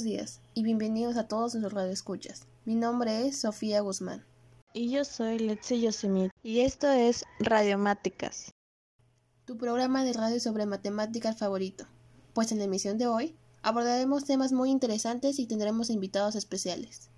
buenos 0.00 0.16
días 0.16 0.40
y 0.54 0.62
bienvenidos 0.62 1.16
a 1.18 1.28
todos 1.28 1.54
nuestros 1.54 1.74
radioescuchas. 1.74 2.46
Mi 2.64 2.74
nombre 2.74 3.26
es 3.26 3.40
Sofía 3.40 3.80
Guzmán. 3.80 4.24
Y 4.72 4.90
yo 4.90 5.04
soy 5.04 5.38
Letzi 5.38 5.80
Yosemite 5.80 6.30
y 6.42 6.60
esto 6.60 6.90
es 6.90 7.24
Radiomáticas. 7.38 8.52
Tu 9.44 9.58
programa 9.58 10.02
de 10.04 10.14
radio 10.14 10.40
sobre 10.40 10.64
matemáticas 10.64 11.36
favorito. 11.36 11.86
Pues 12.32 12.50
en 12.50 12.58
la 12.58 12.64
emisión 12.64 12.96
de 12.96 13.08
hoy 13.08 13.36
abordaremos 13.62 14.24
temas 14.24 14.52
muy 14.52 14.70
interesantes 14.70 15.38
y 15.38 15.46
tendremos 15.46 15.90
invitados 15.90 16.34
especiales. 16.34 17.10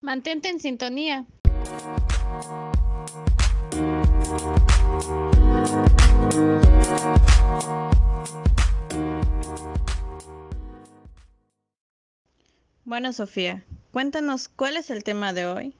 Mantente 0.00 0.48
en 0.48 0.58
sintonía. 0.58 1.26
Bueno, 12.90 13.12
Sofía, 13.12 13.64
cuéntanos 13.92 14.48
cuál 14.48 14.76
es 14.76 14.90
el 14.90 15.04
tema 15.04 15.32
de 15.32 15.46
hoy. 15.46 15.76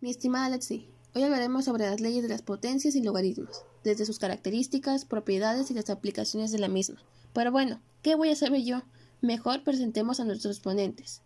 Mi 0.00 0.10
estimada 0.10 0.48
Lexi, 0.48 0.88
hoy 1.14 1.22
hablaremos 1.22 1.66
sobre 1.66 1.88
las 1.88 2.00
leyes 2.00 2.24
de 2.24 2.28
las 2.28 2.42
potencias 2.42 2.96
y 2.96 3.02
logaritmos, 3.04 3.64
desde 3.84 4.06
sus 4.06 4.18
características, 4.18 5.04
propiedades 5.04 5.70
y 5.70 5.74
las 5.74 5.88
aplicaciones 5.88 6.50
de 6.50 6.58
la 6.58 6.66
misma. 6.66 7.00
Pero 7.32 7.52
bueno, 7.52 7.80
¿qué 8.02 8.16
voy 8.16 8.30
a 8.30 8.34
saber 8.34 8.62
yo? 8.62 8.82
Mejor 9.20 9.62
presentemos 9.62 10.18
a 10.18 10.24
nuestros 10.24 10.58
ponentes. 10.58 11.22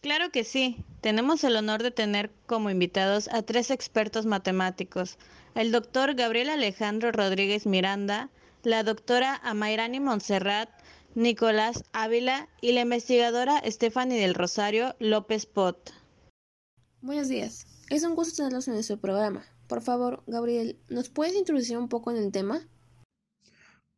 Claro 0.00 0.30
que 0.30 0.44
sí. 0.44 0.84
Tenemos 1.00 1.42
el 1.42 1.56
honor 1.56 1.82
de 1.82 1.90
tener 1.90 2.30
como 2.46 2.70
invitados 2.70 3.26
a 3.32 3.42
tres 3.42 3.72
expertos 3.72 4.24
matemáticos, 4.24 5.18
el 5.56 5.72
doctor 5.72 6.14
Gabriel 6.14 6.50
Alejandro 6.50 7.10
Rodríguez 7.10 7.66
Miranda, 7.66 8.30
la 8.62 8.84
doctora 8.84 9.40
Amairani 9.42 9.98
Montserrat, 9.98 10.68
Nicolás 11.16 11.82
Ávila 11.94 12.46
y 12.60 12.72
la 12.72 12.82
investigadora 12.82 13.62
Stephanie 13.64 14.20
del 14.20 14.34
Rosario 14.34 14.94
López 14.98 15.46
Pot. 15.46 15.94
Buenos 17.00 17.28
días. 17.28 17.66
Es 17.88 18.04
un 18.04 18.14
gusto 18.14 18.36
tenerlos 18.36 18.68
en 18.68 18.74
nuestro 18.74 19.00
programa. 19.00 19.42
Por 19.66 19.80
favor, 19.80 20.22
Gabriel, 20.26 20.78
¿nos 20.90 21.08
puedes 21.08 21.34
introducir 21.34 21.78
un 21.78 21.88
poco 21.88 22.10
en 22.10 22.18
el 22.18 22.32
tema? 22.32 22.68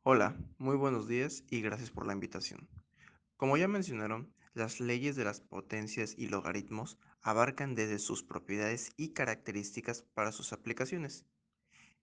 Hola, 0.04 0.36
muy 0.58 0.76
buenos 0.76 1.08
días 1.08 1.42
y 1.50 1.60
gracias 1.60 1.90
por 1.90 2.06
la 2.06 2.12
invitación. 2.12 2.68
Como 3.36 3.56
ya 3.56 3.66
mencionaron, 3.66 4.32
las 4.54 4.78
leyes 4.78 5.16
de 5.16 5.24
las 5.24 5.40
potencias 5.40 6.14
y 6.16 6.28
logaritmos 6.28 6.98
abarcan 7.20 7.74
desde 7.74 7.98
sus 7.98 8.22
propiedades 8.22 8.92
y 8.96 9.08
características 9.08 10.02
para 10.14 10.30
sus 10.30 10.52
aplicaciones. 10.52 11.26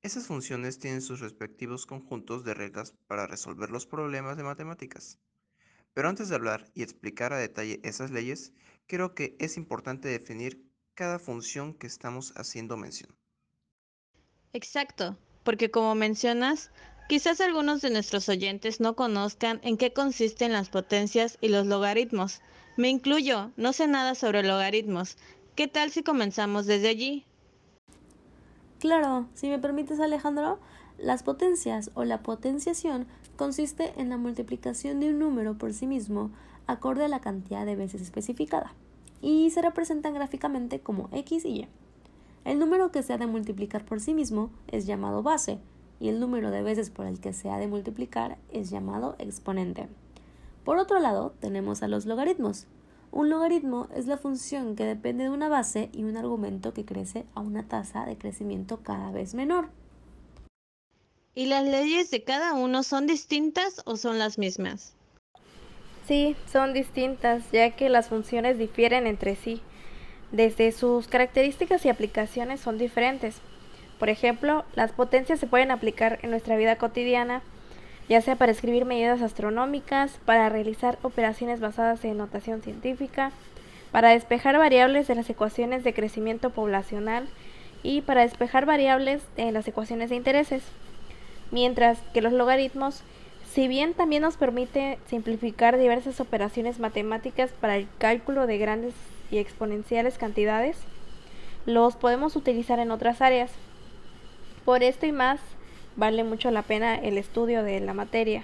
Esas 0.06 0.28
funciones 0.28 0.78
tienen 0.78 1.02
sus 1.02 1.20
respectivos 1.20 1.88
conjuntos 1.88 2.44
de 2.44 2.54
reglas 2.54 2.94
para 3.08 3.26
resolver 3.26 3.72
los 3.72 3.88
problemas 3.88 4.38
de 4.38 4.44
matemáticas. 4.44 5.18
Pero 5.96 6.10
antes 6.10 6.30
de 6.30 6.36
hablar 6.36 6.70
y 6.76 6.84
explicar 6.84 7.34
a 7.34 7.40
detalle 7.40 7.80
esas 7.84 8.12
leyes, 8.12 8.54
creo 8.86 9.16
que 9.16 9.36
es 9.40 9.58
importante 9.58 10.08
definir 10.08 10.64
cada 10.94 11.18
función 11.18 11.74
que 11.74 11.88
estamos 11.88 12.34
haciendo 12.36 12.78
mención. 12.78 13.18
Exacto, 14.54 15.18
porque 15.44 15.72
como 15.72 15.96
mencionas, 15.96 16.70
quizás 17.10 17.42
algunos 17.42 17.82
de 17.82 17.90
nuestros 17.90 18.30
oyentes 18.30 18.80
no 18.80 18.96
conozcan 18.96 19.60
en 19.64 19.76
qué 19.76 19.92
consisten 19.92 20.52
las 20.52 20.70
potencias 20.70 21.40
y 21.42 21.48
los 21.48 21.66
logaritmos. 21.66 22.42
Me 22.78 22.90
incluyo, 22.90 23.54
no 23.58 23.74
sé 23.74 23.88
nada 23.88 24.14
sobre 24.14 24.44
logaritmos. 24.44 25.18
¿Qué 25.56 25.68
tal 25.68 25.90
si 25.90 26.04
comenzamos 26.04 26.68
desde 26.68 26.90
allí? 26.90 27.26
Claro, 28.80 29.28
si 29.34 29.50
me 29.50 29.60
permites 29.60 30.00
Alejandro, 30.00 30.60
las 30.98 31.24
potencias 31.24 31.92
o 31.94 32.04
la 32.04 32.22
potenciación 32.22 33.08
consiste 33.38 33.94
en 33.98 34.10
la 34.10 34.18
multiplicación 34.18 35.00
de 35.00 35.10
un 35.10 35.20
número 35.20 35.58
por 35.58 35.74
sí 35.74 35.88
mismo 35.88 36.32
acorde 36.68 37.06
a 37.06 37.10
la 37.10 37.20
cantidad 37.20 37.66
de 37.66 37.76
veces 37.76 38.02
especificada 38.02 38.74
y 39.22 39.50
se 39.50 39.62
representan 39.62 40.14
gráficamente 40.14 40.80
como 40.80 41.10
x 41.12 41.46
y 41.46 41.50
y. 41.50 41.68
El 42.44 42.60
número 42.60 42.92
que 42.92 43.02
se 43.02 43.14
ha 43.14 43.18
de 43.18 43.28
multiplicar 43.28 43.86
por 43.86 44.00
sí 44.00 44.14
mismo 44.14 44.52
es 44.68 44.86
llamado 44.86 45.24
base 45.24 45.60
y 46.00 46.10
el 46.10 46.20
número 46.20 46.52
de 46.52 46.62
veces 46.62 46.90
por 46.90 47.06
el 47.08 47.20
que 47.20 47.34
se 47.34 47.50
ha 47.50 47.58
de 47.58 47.68
multiplicar 47.68 48.38
es 48.52 48.70
llamado 48.70 49.16
exponente. 49.18 49.88
Por 50.64 50.78
otro 50.78 51.00
lado, 51.00 51.34
tenemos 51.40 51.82
a 51.82 51.88
los 51.88 52.06
logaritmos, 52.06 52.68
un 53.16 53.30
logaritmo 53.30 53.88
es 53.96 54.08
la 54.08 54.18
función 54.18 54.76
que 54.76 54.84
depende 54.84 55.24
de 55.24 55.30
una 55.30 55.48
base 55.48 55.90
y 55.94 56.04
un 56.04 56.18
argumento 56.18 56.74
que 56.74 56.84
crece 56.84 57.26
a 57.34 57.40
una 57.40 57.66
tasa 57.66 58.06
de 58.06 58.18
crecimiento 58.18 58.82
cada 58.84 59.10
vez 59.10 59.34
menor. 59.34 59.70
¿Y 61.34 61.46
las 61.46 61.64
leyes 61.64 62.12
de 62.12 62.26
cada 62.26 62.54
uno 62.54 62.84
son 62.84 63.08
distintas 63.08 63.82
o 63.86 63.96
son 63.96 64.20
las 64.20 64.38
mismas? 64.38 64.96
Sí, 66.06 66.36
son 66.52 66.74
distintas, 66.74 67.50
ya 67.54 67.72
que 67.72 67.88
las 67.88 68.10
funciones 68.10 68.58
difieren 68.58 69.08
entre 69.08 69.38
sí. 69.38 69.62
Desde 70.34 70.74
sus 70.74 71.08
características 71.08 71.86
y 71.86 71.90
aplicaciones 71.90 72.60
son 72.60 72.78
diferentes. 72.78 73.38
Por 73.98 74.10
ejemplo, 74.10 74.66
las 74.76 74.92
potencias 74.92 75.40
se 75.40 75.48
pueden 75.48 75.72
aplicar 75.72 76.20
en 76.22 76.32
nuestra 76.32 76.58
vida 76.58 76.78
cotidiana 76.78 77.42
ya 78.08 78.22
sea 78.22 78.36
para 78.36 78.52
escribir 78.52 78.86
medidas 78.86 79.22
astronómicas, 79.22 80.20
para 80.26 80.50
realizar 80.50 80.98
operaciones 81.02 81.60
basadas 81.60 82.04
en 82.06 82.18
notación 82.18 82.62
científica, 82.62 83.32
para 83.92 84.10
despejar 84.10 84.58
variables 84.58 85.08
de 85.08 85.16
las 85.16 85.30
ecuaciones 85.30 85.84
de 85.84 85.94
crecimiento 85.94 86.50
poblacional 86.50 87.28
y 87.82 88.02
para 88.02 88.22
despejar 88.22 88.66
variables 88.66 89.24
en 89.38 89.54
las 89.54 89.68
ecuaciones 89.68 90.10
de 90.10 90.16
intereses. 90.16 90.64
Mientras 91.52 92.00
que 92.14 92.22
los 92.22 92.34
logaritmos, 92.34 93.04
si 93.52 93.68
bien 93.68 93.94
también 93.94 94.24
nos 94.24 94.38
permite 94.38 95.00
simplificar 95.08 95.78
diversas 95.78 96.20
operaciones 96.20 96.80
matemáticas 96.80 97.52
para 97.52 97.78
el 97.78 97.88
cálculo 97.98 98.48
de 98.48 98.58
grandes 98.58 98.94
y 99.32 99.38
exponenciales 99.38 100.18
cantidades, 100.18 100.78
los 101.66 101.96
podemos 101.96 102.36
utilizar 102.36 102.80
en 102.80 102.92
otras 102.92 103.22
áreas. 103.22 103.52
Por 104.66 104.84
esto 104.84 105.06
y 105.06 105.12
más, 105.12 105.40
vale 105.96 106.24
mucho 106.24 106.52
la 106.52 106.62
pena 106.62 106.96
el 106.96 107.18
estudio 107.18 107.64
de 107.64 107.80
la 107.80 107.94
materia. 107.94 108.44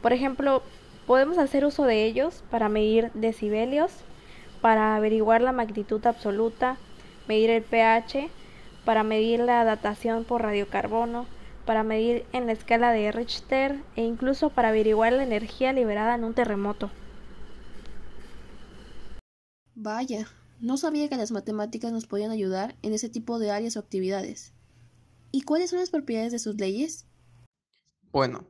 Por 0.00 0.12
ejemplo, 0.12 0.62
podemos 1.06 1.38
hacer 1.38 1.64
uso 1.64 1.84
de 1.84 2.04
ellos 2.04 2.42
para 2.50 2.68
medir 2.68 3.10
decibelios, 3.14 3.92
para 4.60 4.96
averiguar 4.96 5.40
la 5.40 5.52
magnitud 5.52 6.04
absoluta, 6.06 6.76
medir 7.28 7.50
el 7.50 7.62
pH, 7.62 8.28
para 8.84 9.02
medir 9.02 9.40
la 9.40 9.64
datación 9.64 10.24
por 10.24 10.42
radiocarbono, 10.42 11.26
para 11.64 11.84
medir 11.84 12.26
en 12.32 12.46
la 12.46 12.52
escala 12.52 12.92
de 12.92 13.12
Richter 13.12 13.80
e 13.96 14.02
incluso 14.02 14.50
para 14.50 14.68
averiguar 14.68 15.12
la 15.12 15.22
energía 15.22 15.72
liberada 15.72 16.14
en 16.14 16.24
un 16.24 16.34
terremoto. 16.34 16.90
Vaya, 19.74 20.26
no 20.60 20.76
sabía 20.76 21.08
que 21.08 21.16
las 21.16 21.30
matemáticas 21.30 21.92
nos 21.92 22.06
podían 22.06 22.30
ayudar 22.30 22.76
en 22.82 22.92
ese 22.92 23.08
tipo 23.08 23.38
de 23.38 23.50
áreas 23.50 23.76
o 23.76 23.80
actividades. 23.80 24.52
¿Y 25.34 25.42
cuáles 25.42 25.70
son 25.70 25.78
las 25.78 25.88
propiedades 25.88 26.30
de 26.30 26.38
sus 26.38 26.56
leyes? 26.56 27.06
Bueno, 28.12 28.46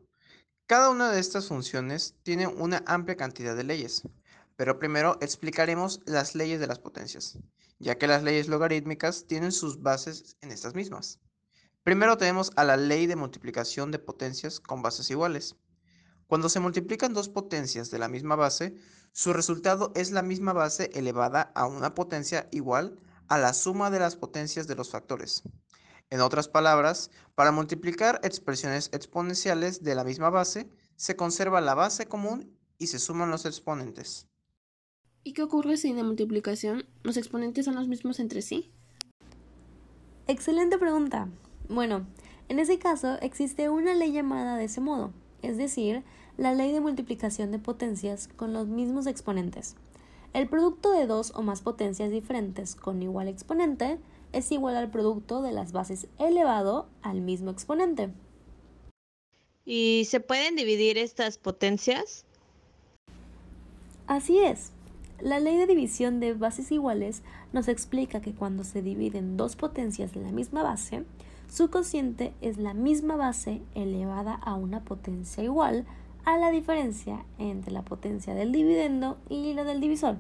cada 0.67 0.91
una 0.91 1.13
de 1.13 1.21
estas 1.21 1.47
funciones 1.47 2.17
tiene 2.25 2.49
una 2.49 2.83
amplia 2.87 3.17
cantidad 3.17 3.55
de 3.55 3.63
leyes, 3.63 4.03
pero 4.57 4.81
primero 4.81 5.17
explicaremos 5.21 6.01
las 6.07 6.35
leyes 6.35 6.59
de 6.59 6.67
las 6.67 6.81
potencias, 6.81 7.39
ya 7.79 7.99
que 7.99 8.09
las 8.09 8.25
leyes 8.25 8.49
logarítmicas 8.49 9.29
tienen 9.29 9.53
sus 9.53 9.81
bases 9.81 10.37
en 10.41 10.51
estas 10.51 10.75
mismas. 10.75 11.21
Primero 11.85 12.17
tenemos 12.17 12.51
a 12.57 12.65
la 12.65 12.77
ley 12.77 13.07
de 13.07 13.15
multiplicación 13.15 13.93
de 13.93 14.01
potencias 14.01 14.59
con 14.59 14.83
bases 14.83 15.09
iguales. 15.09 15.55
Cuando 16.27 16.49
se 16.49 16.59
multiplican 16.59 17.15
dos 17.15 17.29
potencias 17.29 17.93
de 17.93 18.01
la 18.01 18.09
misma 18.09 18.35
base, 18.35 18.75
su 19.13 19.33
resultado 19.33 19.93
es 19.95 20.11
la 20.11 20.23
misma 20.23 20.53
base 20.53 20.91
elevada 20.95 21.53
a 21.55 21.67
una 21.67 21.95
potencia 21.95 22.49
igual 22.51 22.99
a 23.29 23.39
la 23.39 23.55
suma 23.55 23.91
de 23.91 24.01
las 24.01 24.17
potencias 24.17 24.67
de 24.67 24.75
los 24.75 24.91
factores. 24.91 25.45
En 26.13 26.21
otras 26.21 26.47
palabras, 26.47 27.11
para 27.35 27.53
multiplicar 27.53 28.21
expresiones 28.23 28.91
exponenciales 28.93 29.83
de 29.83 29.95
la 29.95 30.05
misma 30.05 30.29
base, 30.29 30.69
se 30.95 31.17
conserva 31.17 31.63
la 31.63 31.75
base 31.75 32.05
común 32.05 32.55
y 32.77 32.89
se 32.89 32.99
suman 32.99 33.31
los 33.31 33.47
exponentes. 33.47 34.29
¿Y 35.25 35.33
qué 35.33 35.43
ocurre 35.43 35.79
si 35.79 35.89
en 35.89 35.97
la 35.97 36.05
multiplicación 36.05 36.85
los 37.03 37.17
exponentes 37.17 37.65
son 37.65 37.77
los 37.77 37.89
mismos 37.89 38.21
entre 38.21 38.43
sí? 38.43 38.71
Excelente 40.27 40.77
pregunta. 40.77 41.31
Bueno, 41.71 42.07
en 42.51 42.59
ese 42.59 42.79
caso 42.79 43.17
existe 43.23 43.71
una 43.71 43.95
ley 43.95 44.13
llamada 44.13 44.59
de 44.59 44.65
ese 44.65 44.83
modo, 44.83 45.15
es 45.41 45.57
decir, 45.57 46.05
la 46.37 46.53
ley 46.53 46.73
de 46.73 46.83
multiplicación 46.83 47.53
de 47.53 47.59
potencias 47.59 48.29
con 48.37 48.53
los 48.53 48.69
mismos 48.69 49.07
exponentes. 49.07 49.77
El 50.35 50.47
producto 50.47 50.93
de 50.93 51.07
dos 51.07 51.33
o 51.35 51.41
más 51.41 51.63
potencias 51.63 52.11
diferentes 52.11 52.75
con 52.75 53.01
igual 53.01 53.29
exponente 53.29 53.99
es 54.33 54.51
igual 54.53 54.77
al 54.77 54.91
producto 54.91 55.43
de 55.43 55.53
las 55.53 55.73
bases 55.73 56.09
elevado 56.19 56.87
al 57.03 57.21
mismo 57.21 57.51
exponente. 57.51 58.11
¿Y 59.65 60.05
se 60.07 60.21
pueden 60.21 60.57
dividir 60.57 60.99
estas 60.99 61.39
potencias? 61.39 62.25
Así 64.07 64.39
es. 64.39 64.73
La 65.21 65.39
ley 65.39 65.57
de 65.57 65.67
división 65.67 66.19
de 66.19 66.35
bases 66.35 66.73
iguales 66.73 67.23
nos 67.53 67.69
explica 67.69 68.21
que 68.21 68.35
cuando 68.35 68.65
se 68.65 68.83
dividen 68.83 69.37
dos 69.37 69.55
potencias 69.55 70.13
de 70.13 70.21
la 70.21 70.33
misma 70.33 70.65
base, 70.65 71.05
su 71.49 71.71
cociente 71.71 72.33
es 72.41 72.57
la 72.57 72.75
misma 72.75 73.15
base 73.15 73.63
elevada 73.75 74.35
a 74.35 74.55
una 74.55 74.81
potencia 74.83 75.45
igual 75.45 75.85
a 76.25 76.39
la 76.39 76.51
diferencia 76.51 77.25
entre 77.39 77.73
la 77.73 77.83
potencia 77.83 78.35
del 78.35 78.53
dividendo 78.53 79.19
y 79.29 79.53
la 79.55 79.65
del 79.65 79.81
divisor. 79.81 80.17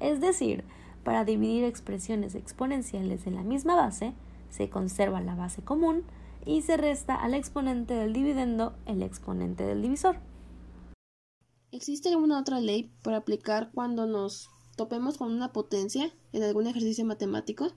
Es 0.00 0.20
decir, 0.20 0.64
para 1.06 1.24
dividir 1.24 1.62
expresiones 1.62 2.34
exponenciales 2.34 3.28
en 3.28 3.36
la 3.36 3.44
misma 3.44 3.76
base, 3.76 4.12
se 4.50 4.68
conserva 4.68 5.20
la 5.20 5.36
base 5.36 5.62
común 5.62 6.02
y 6.44 6.62
se 6.62 6.76
resta 6.76 7.14
al 7.14 7.32
exponente 7.32 7.94
del 7.94 8.12
dividendo 8.12 8.74
el 8.86 9.04
exponente 9.04 9.64
del 9.64 9.82
divisor. 9.82 10.16
¿Existe 11.70 12.08
alguna 12.08 12.40
otra 12.40 12.58
ley 12.58 12.90
para 13.04 13.18
aplicar 13.18 13.70
cuando 13.72 14.08
nos 14.08 14.50
topemos 14.74 15.16
con 15.16 15.32
una 15.32 15.52
potencia 15.52 16.10
en 16.32 16.42
algún 16.42 16.66
ejercicio 16.66 17.04
matemático? 17.04 17.68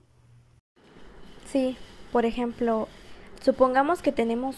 Sí, 1.46 1.76
por 2.10 2.24
ejemplo, 2.24 2.88
supongamos 3.44 4.02
que 4.02 4.10
tenemos 4.10 4.56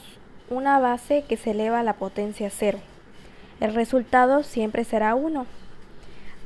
una 0.49 0.79
base 0.79 1.27
que 1.29 1.37
se 1.37 1.51
eleva 1.51 1.81
a 1.81 1.85
la 1.85 1.99
potencia 1.99 2.49
cero. 2.49 2.79
El 3.61 3.75
resultado 3.75 4.43
siempre 4.43 4.85
será 4.85 5.15
1. 5.15 5.45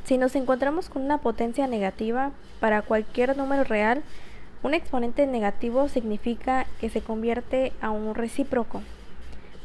Si 0.07 0.19
nos 0.19 0.37
encontramos 0.37 0.89
con 0.89 1.03
una 1.03 1.19
potencia 1.19 1.67
negativa, 1.67 2.31
para 2.61 2.83
cualquier 2.83 3.37
número 3.37 3.65
real, 3.65 4.05
un 4.63 4.73
exponente 4.73 5.27
negativo 5.27 5.89
significa 5.89 6.69
que 6.81 6.91
se 6.91 7.01
convierte 7.01 7.73
a 7.81 7.91
un 7.91 8.15
recíproco. 8.15 8.83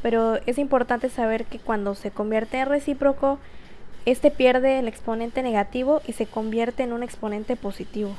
Pero 0.01 0.37
es 0.47 0.57
importante 0.57 1.09
saber 1.09 1.45
que 1.45 1.59
cuando 1.59 1.93
se 1.93 2.09
convierte 2.09 2.57
en 2.57 2.69
recíproco, 2.69 3.37
este 4.07 4.31
pierde 4.31 4.79
el 4.79 4.87
exponente 4.87 5.43
negativo 5.43 6.01
y 6.07 6.13
se 6.13 6.25
convierte 6.25 6.81
en 6.81 6.93
un 6.93 7.03
exponente 7.03 7.55
positivo. 7.55 8.15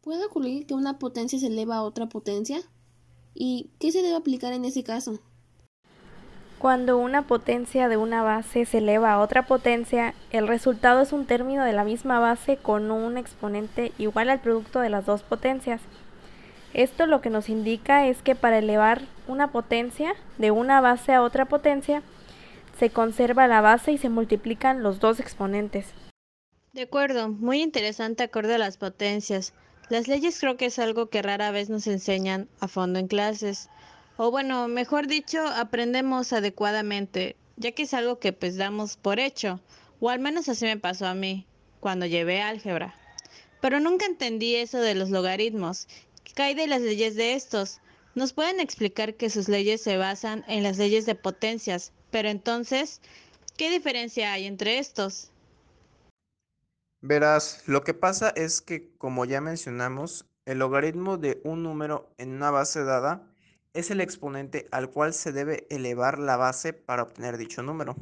¿Puede 0.00 0.24
ocurrir 0.24 0.64
que 0.64 0.74
una 0.74 1.00
potencia 1.00 1.40
se 1.40 1.48
eleva 1.48 1.78
a 1.78 1.82
otra 1.82 2.08
potencia? 2.08 2.60
¿Y 3.34 3.72
qué 3.80 3.90
se 3.90 4.00
debe 4.00 4.14
aplicar 4.14 4.52
en 4.52 4.64
ese 4.64 4.84
caso? 4.84 5.18
Cuando 6.64 6.96
una 6.96 7.26
potencia 7.26 7.90
de 7.90 7.98
una 7.98 8.22
base 8.22 8.64
se 8.64 8.78
eleva 8.78 9.12
a 9.12 9.20
otra 9.20 9.44
potencia, 9.44 10.14
el 10.30 10.48
resultado 10.48 11.02
es 11.02 11.12
un 11.12 11.26
término 11.26 11.62
de 11.62 11.74
la 11.74 11.84
misma 11.84 12.20
base 12.20 12.56
con 12.56 12.90
un 12.90 13.18
exponente 13.18 13.92
igual 13.98 14.30
al 14.30 14.40
producto 14.40 14.80
de 14.80 14.88
las 14.88 15.04
dos 15.04 15.22
potencias. 15.22 15.82
Esto 16.72 17.04
lo 17.04 17.20
que 17.20 17.28
nos 17.28 17.50
indica 17.50 18.06
es 18.06 18.22
que 18.22 18.34
para 18.34 18.56
elevar 18.56 19.02
una 19.28 19.52
potencia 19.52 20.14
de 20.38 20.52
una 20.52 20.80
base 20.80 21.12
a 21.12 21.20
otra 21.20 21.44
potencia, 21.44 22.02
se 22.78 22.88
conserva 22.88 23.46
la 23.46 23.60
base 23.60 23.92
y 23.92 23.98
se 23.98 24.08
multiplican 24.08 24.82
los 24.82 25.00
dos 25.00 25.20
exponentes. 25.20 25.92
De 26.72 26.80
acuerdo, 26.80 27.28
muy 27.28 27.60
interesante 27.60 28.22
acorde 28.22 28.54
a 28.54 28.58
las 28.58 28.78
potencias. 28.78 29.52
Las 29.90 30.08
leyes 30.08 30.40
creo 30.40 30.56
que 30.56 30.64
es 30.64 30.78
algo 30.78 31.10
que 31.10 31.20
rara 31.20 31.50
vez 31.50 31.68
nos 31.68 31.86
enseñan 31.86 32.48
a 32.58 32.68
fondo 32.68 32.98
en 32.98 33.06
clases. 33.06 33.68
O 34.16 34.30
bueno, 34.30 34.68
mejor 34.68 35.08
dicho, 35.08 35.44
aprendemos 35.44 36.32
adecuadamente, 36.32 37.34
ya 37.56 37.72
que 37.72 37.82
es 37.82 37.94
algo 37.94 38.20
que 38.20 38.32
pues 38.32 38.56
damos 38.56 38.96
por 38.96 39.18
hecho, 39.18 39.60
o 39.98 40.08
al 40.08 40.20
menos 40.20 40.48
así 40.48 40.66
me 40.66 40.76
pasó 40.76 41.06
a 41.06 41.14
mí, 41.14 41.46
cuando 41.80 42.06
llevé 42.06 42.40
álgebra. 42.40 42.94
Pero 43.60 43.80
nunca 43.80 44.06
entendí 44.06 44.54
eso 44.54 44.78
de 44.78 44.94
los 44.94 45.10
logaritmos. 45.10 45.88
¿Qué 46.22 46.42
hay 46.42 46.54
de 46.54 46.68
las 46.68 46.80
leyes 46.80 47.16
de 47.16 47.34
estos? 47.34 47.80
Nos 48.14 48.32
pueden 48.32 48.60
explicar 48.60 49.14
que 49.14 49.30
sus 49.30 49.48
leyes 49.48 49.82
se 49.82 49.96
basan 49.96 50.44
en 50.46 50.62
las 50.62 50.78
leyes 50.78 51.06
de 51.06 51.16
potencias, 51.16 51.92
pero 52.12 52.28
entonces, 52.28 53.00
¿qué 53.56 53.68
diferencia 53.68 54.32
hay 54.32 54.46
entre 54.46 54.78
estos? 54.78 55.32
Verás, 57.00 57.64
lo 57.66 57.82
que 57.82 57.94
pasa 57.94 58.30
es 58.36 58.60
que, 58.60 58.92
como 58.96 59.24
ya 59.24 59.40
mencionamos, 59.40 60.24
el 60.46 60.60
logaritmo 60.60 61.16
de 61.18 61.40
un 61.42 61.64
número 61.64 62.08
en 62.16 62.32
una 62.32 62.52
base 62.52 62.84
dada 62.84 63.33
es 63.74 63.90
el 63.90 64.00
exponente 64.00 64.68
al 64.70 64.88
cual 64.88 65.12
se 65.12 65.32
debe 65.32 65.66
elevar 65.68 66.18
la 66.18 66.36
base 66.36 66.72
para 66.72 67.02
obtener 67.02 67.36
dicho 67.36 67.62
número. 67.62 67.96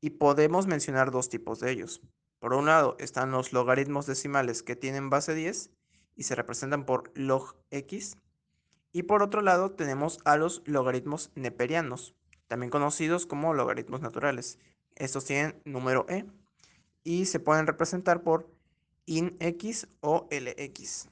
Y 0.00 0.10
podemos 0.10 0.66
mencionar 0.66 1.10
dos 1.10 1.28
tipos 1.28 1.60
de 1.60 1.70
ellos. 1.70 2.00
Por 2.38 2.54
un 2.54 2.66
lado 2.66 2.96
están 2.98 3.30
los 3.30 3.52
logaritmos 3.52 4.06
decimales 4.06 4.62
que 4.62 4.76
tienen 4.76 5.10
base 5.10 5.34
10 5.34 5.70
y 6.16 6.22
se 6.22 6.34
representan 6.34 6.86
por 6.86 7.12
log 7.14 7.54
x. 7.70 8.16
Y 8.90 9.02
por 9.02 9.22
otro 9.22 9.42
lado 9.42 9.72
tenemos 9.72 10.20
a 10.24 10.36
los 10.36 10.62
logaritmos 10.64 11.30
neperianos, 11.34 12.14
también 12.46 12.70
conocidos 12.70 13.26
como 13.26 13.54
logaritmos 13.54 14.00
naturales. 14.00 14.58
Estos 14.96 15.26
tienen 15.26 15.60
número 15.64 16.06
e 16.08 16.24
y 17.04 17.26
se 17.26 17.40
pueden 17.40 17.66
representar 17.66 18.22
por 18.22 18.50
in 19.04 19.36
x 19.40 19.86
o 20.00 20.28
lx. 20.30 21.08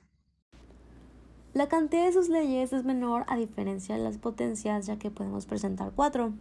La 1.57 1.69
cantidad 1.69 2.05
de 2.05 2.13
sus 2.13 2.29
leyes 2.29 2.75
es 2.75 2.85
menor 2.85 3.25
a 3.29 3.37
diferencia 3.39 3.97
de 3.97 4.05
las 4.05 4.19
potencias, 4.19 4.85
ya 4.85 4.99
que 4.99 5.11
podemos 5.11 5.47
presentar 5.47 5.91
cuatro. 5.97 6.35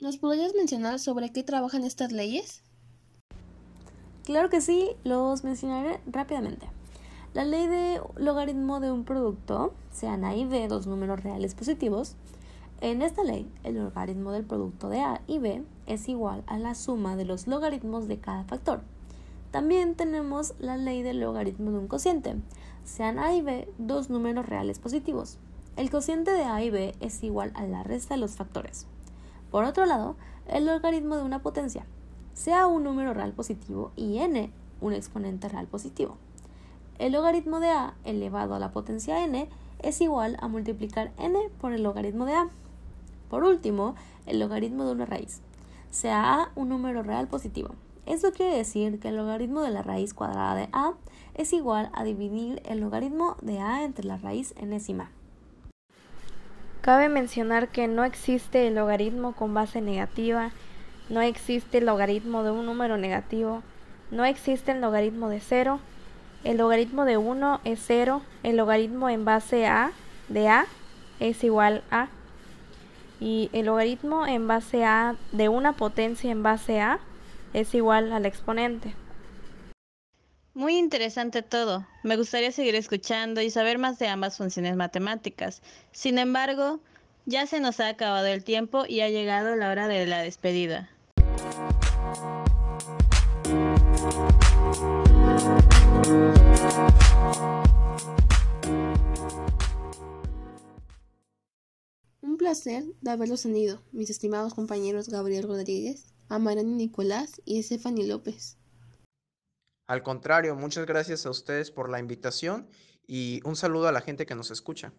¿Nos 0.00 0.16
podrías 0.16 0.52
mencionar 0.56 0.98
sobre 0.98 1.30
qué 1.30 1.44
trabajan 1.44 1.84
estas 1.84 2.10
leyes? 2.10 2.64
Claro 4.24 4.50
que 4.50 4.60
sí, 4.60 4.96
los 5.04 5.44
mencionaré 5.44 6.00
rápidamente. 6.06 6.66
La 7.34 7.44
ley 7.44 7.68
de 7.68 8.00
logaritmo 8.16 8.80
de 8.80 8.90
un 8.90 9.04
producto, 9.04 9.72
sean 9.92 10.24
A 10.24 10.34
y 10.34 10.44
B 10.44 10.66
dos 10.66 10.88
números 10.88 11.22
reales 11.22 11.54
positivos, 11.54 12.16
en 12.80 13.00
esta 13.00 13.22
ley 13.22 13.48
el 13.62 13.76
logaritmo 13.76 14.32
del 14.32 14.42
producto 14.42 14.88
de 14.88 15.02
A 15.02 15.22
y 15.28 15.38
B 15.38 15.62
es 15.86 16.08
igual 16.08 16.42
a 16.48 16.58
la 16.58 16.74
suma 16.74 17.14
de 17.14 17.26
los 17.26 17.46
logaritmos 17.46 18.08
de 18.08 18.18
cada 18.18 18.42
factor. 18.42 18.80
También 19.52 19.94
tenemos 19.94 20.54
la 20.58 20.76
ley 20.76 21.02
del 21.02 21.20
logaritmo 21.20 21.70
de 21.70 21.78
un 21.78 21.86
cociente, 21.86 22.34
sean 22.88 23.18
A 23.18 23.34
y 23.34 23.42
B 23.42 23.68
dos 23.76 24.08
números 24.08 24.46
reales 24.46 24.78
positivos. 24.78 25.36
El 25.76 25.90
cociente 25.90 26.32
de 26.32 26.44
A 26.44 26.62
y 26.64 26.70
B 26.70 26.94
es 27.00 27.22
igual 27.22 27.52
a 27.54 27.64
la 27.66 27.82
resta 27.82 28.14
de 28.14 28.20
los 28.20 28.34
factores. 28.34 28.86
Por 29.50 29.64
otro 29.64 29.84
lado, 29.84 30.16
el 30.46 30.64
logaritmo 30.64 31.16
de 31.16 31.22
una 31.22 31.42
potencia, 31.42 31.84
sea 32.32 32.66
un 32.66 32.84
número 32.84 33.12
real 33.12 33.32
positivo 33.32 33.92
y 33.94 34.18
n 34.18 34.50
un 34.80 34.92
exponente 34.94 35.48
real 35.48 35.66
positivo. 35.66 36.16
El 36.98 37.12
logaritmo 37.12 37.60
de 37.60 37.68
a 37.68 37.94
elevado 38.04 38.54
a 38.54 38.58
la 38.58 38.72
potencia 38.72 39.22
n 39.22 39.48
es 39.80 40.00
igual 40.00 40.38
a 40.40 40.48
multiplicar 40.48 41.12
n 41.18 41.38
por 41.60 41.72
el 41.72 41.82
logaritmo 41.82 42.24
de 42.24 42.32
a. 42.32 42.48
Por 43.28 43.44
último, 43.44 43.96
el 44.24 44.40
logaritmo 44.40 44.84
de 44.86 44.92
una 44.92 45.04
raíz, 45.04 45.42
sea 45.90 46.34
a 46.34 46.50
un 46.54 46.70
número 46.70 47.02
real 47.02 47.28
positivo. 47.28 47.74
Esto 48.08 48.32
quiere 48.32 48.56
decir 48.56 48.98
que 49.00 49.08
el 49.10 49.16
logaritmo 49.16 49.60
de 49.60 49.70
la 49.70 49.82
raíz 49.82 50.14
cuadrada 50.14 50.54
de 50.54 50.70
a 50.72 50.94
es 51.34 51.52
igual 51.52 51.90
a 51.92 52.04
dividir 52.04 52.62
el 52.64 52.80
logaritmo 52.80 53.36
de 53.42 53.58
a 53.58 53.84
entre 53.84 54.06
la 54.06 54.16
raíz 54.16 54.54
enésima. 54.56 55.10
Cabe 56.80 57.10
mencionar 57.10 57.68
que 57.68 57.86
no 57.86 58.04
existe 58.04 58.66
el 58.66 58.76
logaritmo 58.76 59.32
con 59.32 59.52
base 59.52 59.82
negativa, 59.82 60.52
no 61.10 61.20
existe 61.20 61.78
el 61.78 61.84
logaritmo 61.84 62.44
de 62.44 62.50
un 62.50 62.64
número 62.64 62.96
negativo, 62.96 63.62
no 64.10 64.24
existe 64.24 64.72
el 64.72 64.80
logaritmo 64.80 65.28
de 65.28 65.40
0, 65.40 65.78
el 66.44 66.56
logaritmo 66.56 67.04
de 67.04 67.18
1 67.18 67.60
es 67.64 67.78
0, 67.86 68.22
el 68.42 68.56
logaritmo 68.56 69.10
en 69.10 69.26
base 69.26 69.66
a 69.66 69.92
de 70.30 70.48
a 70.48 70.64
es 71.20 71.44
igual 71.44 71.84
a 71.90 72.08
y 73.20 73.50
el 73.52 73.66
logaritmo 73.66 74.26
en 74.26 74.48
base 74.48 74.86
a 74.86 75.16
de 75.32 75.50
una 75.50 75.74
potencia 75.74 76.30
en 76.30 76.42
base 76.42 76.80
a 76.80 77.00
es 77.52 77.74
igual 77.74 78.12
al 78.12 78.26
exponente. 78.26 78.94
Muy 80.54 80.76
interesante 80.76 81.42
todo. 81.42 81.86
Me 82.02 82.16
gustaría 82.16 82.50
seguir 82.50 82.74
escuchando 82.74 83.40
y 83.40 83.50
saber 83.50 83.78
más 83.78 83.98
de 83.98 84.08
ambas 84.08 84.36
funciones 84.36 84.74
matemáticas. 84.74 85.62
Sin 85.92 86.18
embargo, 86.18 86.80
ya 87.26 87.46
se 87.46 87.60
nos 87.60 87.78
ha 87.78 87.88
acabado 87.88 88.26
el 88.26 88.42
tiempo 88.42 88.84
y 88.88 89.00
ha 89.02 89.08
llegado 89.08 89.54
la 89.54 89.70
hora 89.70 89.86
de 89.86 90.06
la 90.06 90.22
despedida. 90.22 90.90
Un 102.20 102.36
placer 102.36 102.82
de 103.00 103.10
haberlos 103.10 103.42
tenido, 103.42 103.82
mis 103.92 104.10
estimados 104.10 104.54
compañeros 104.54 105.08
Gabriel 105.08 105.44
Rodríguez, 105.44 106.14
Amarani 106.28 106.74
Nicolás 106.74 107.40
y 107.44 107.62
Stephanie 107.62 108.06
López. 108.06 108.58
Al 109.88 110.02
contrario, 110.02 110.54
muchas 110.54 110.86
gracias 110.86 111.24
a 111.24 111.30
ustedes 111.30 111.70
por 111.70 111.88
la 111.88 111.98
invitación 111.98 112.68
y 113.06 113.40
un 113.44 113.56
saludo 113.56 113.88
a 113.88 113.92
la 113.92 114.02
gente 114.02 114.26
que 114.26 114.34
nos 114.34 114.50
escucha. 114.50 114.92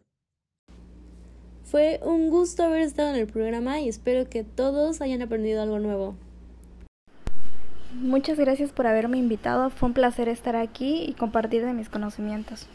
Fue 1.63 1.99
un 2.03 2.31
gusto 2.31 2.63
haber 2.63 2.81
estado 2.81 3.09
en 3.09 3.15
el 3.15 3.27
programa 3.27 3.79
y 3.79 3.87
espero 3.87 4.27
que 4.27 4.43
todos 4.43 5.01
hayan 5.01 5.21
aprendido 5.21 5.61
algo 5.61 5.77
nuevo. 5.77 6.15
Muchas 7.93 8.39
gracias 8.39 8.71
por 8.71 8.87
haberme 8.87 9.17
invitado, 9.17 9.69
fue 9.69 9.89
un 9.89 9.93
placer 9.93 10.29
estar 10.29 10.55
aquí 10.55 11.03
y 11.03 11.13
compartir 11.13 11.63
de 11.65 11.73
mis 11.73 11.89
conocimientos. 11.89 12.65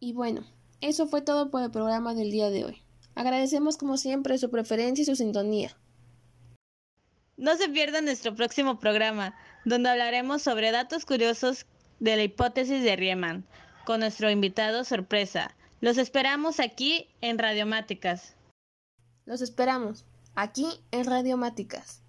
Y 0.00 0.12
bueno, 0.12 0.44
eso 0.80 1.06
fue 1.06 1.22
todo 1.22 1.50
por 1.50 1.62
el 1.62 1.70
programa 1.70 2.14
del 2.14 2.32
día 2.32 2.50
de 2.50 2.64
hoy. 2.64 2.82
Agradecemos 3.14 3.76
como 3.76 3.96
siempre 3.96 4.38
su 4.38 4.50
preferencia 4.50 5.02
y 5.02 5.06
su 5.06 5.14
sintonía. 5.14 5.76
No 7.36 7.56
se 7.56 7.68
pierdan 7.68 8.06
nuestro 8.06 8.34
próximo 8.34 8.78
programa, 8.78 9.34
donde 9.64 9.90
hablaremos 9.90 10.40
sobre 10.42 10.70
datos 10.70 11.04
curiosos 11.04 11.66
de 12.00 12.16
la 12.16 12.22
hipótesis 12.22 12.82
de 12.82 12.96
Riemann, 12.96 13.44
con 13.84 14.00
nuestro 14.00 14.30
invitado 14.30 14.84
sorpresa. 14.84 15.54
Los 15.80 15.98
esperamos 15.98 16.60
aquí 16.60 17.08
en 17.20 17.38
Radiomáticas. 17.38 18.34
Los 19.26 19.42
esperamos. 19.42 20.04
aquí 20.34 20.66
en 20.92 21.04
Radiomáticas. 21.04 22.05